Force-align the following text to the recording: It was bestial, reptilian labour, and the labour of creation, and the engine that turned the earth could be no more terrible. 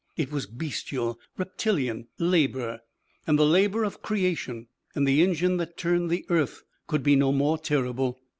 It 0.17 0.31
was 0.31 0.47
bestial, 0.47 1.19
reptilian 1.37 2.07
labour, 2.17 2.79
and 3.27 3.37
the 3.37 3.45
labour 3.45 3.83
of 3.83 4.01
creation, 4.01 4.65
and 4.95 5.07
the 5.07 5.21
engine 5.21 5.57
that 5.57 5.77
turned 5.77 6.09
the 6.09 6.25
earth 6.27 6.63
could 6.87 7.03
be 7.03 7.15
no 7.15 7.31
more 7.31 7.59
terrible. 7.59 8.19